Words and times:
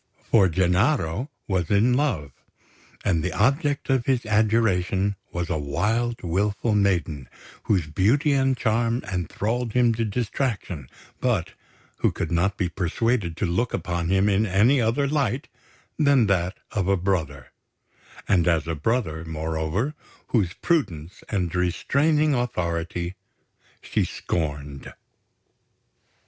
For 0.31 0.49
Gennaro 0.49 1.29
was 1.47 1.69
in 1.69 1.93
love; 1.93 2.31
and 3.05 3.23
the 3.23 3.33
object 3.33 3.87
of 3.87 4.07
his 4.07 4.25
adoration 4.25 5.15
was 5.31 5.47
a 5.47 5.59
wild, 5.59 6.23
wilful 6.23 6.73
maiden, 6.73 7.29
whose 7.65 7.85
beauty 7.85 8.31
and 8.31 8.57
charm 8.57 9.03
enthralled 9.03 9.73
him 9.73 9.93
to 9.93 10.03
distraction, 10.03 10.89
but 11.19 11.53
who 11.97 12.11
could 12.11 12.31
not 12.31 12.57
be 12.57 12.67
persuaded 12.67 13.37
to 13.37 13.45
look 13.45 13.75
upon 13.75 14.09
him 14.09 14.27
in 14.27 14.47
any 14.47 14.81
other 14.81 15.07
light 15.07 15.49
than 15.99 16.25
that 16.25 16.57
of 16.71 16.87
a 16.87 16.97
brother 16.97 17.51
and 18.27 18.47
as 18.47 18.67
a 18.67 18.73
brother, 18.73 19.23
moreover, 19.23 19.93
whose 20.29 20.55
prudence 20.63 21.23
and 21.29 21.53
restraining 21.53 22.33
authority 22.33 23.13
she 23.83 24.03
scorned. 24.03 24.91